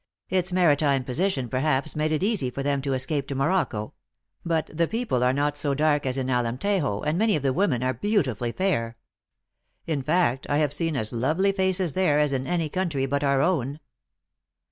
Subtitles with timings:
[0.29, 3.93] Its maritime position perhaps made it easy for them to escape to Morocco.
[4.43, 7.83] But the people are not so dark as in Alemtejo, and many of the women
[7.83, 8.97] are beautifully fair.
[9.85, 13.41] In fact, I have seen as lovely faces there as in any country but our
[13.41, 13.79] own."